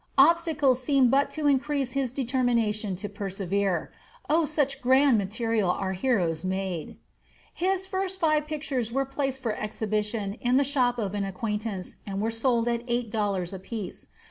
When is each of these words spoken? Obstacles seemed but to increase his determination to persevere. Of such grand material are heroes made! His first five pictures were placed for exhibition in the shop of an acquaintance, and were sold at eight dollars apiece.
Obstacles 0.17 0.81
seemed 0.83 1.11
but 1.11 1.29
to 1.29 1.45
increase 1.45 1.91
his 1.91 2.11
determination 2.11 2.95
to 2.95 3.07
persevere. 3.07 3.91
Of 4.27 4.47
such 4.47 4.81
grand 4.81 5.19
material 5.19 5.69
are 5.69 5.93
heroes 5.93 6.43
made! 6.43 6.97
His 7.53 7.85
first 7.85 8.19
five 8.19 8.47
pictures 8.47 8.91
were 8.91 9.05
placed 9.05 9.41
for 9.41 9.53
exhibition 9.55 10.37
in 10.41 10.57
the 10.57 10.63
shop 10.63 10.97
of 10.97 11.13
an 11.13 11.23
acquaintance, 11.23 11.97
and 12.07 12.19
were 12.19 12.31
sold 12.31 12.67
at 12.67 12.83
eight 12.87 13.11
dollars 13.11 13.53
apiece. 13.53 14.07